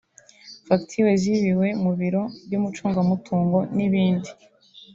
[0.67, 4.29] facture zibiwe mu biro by’umucungamutungo n’ibindi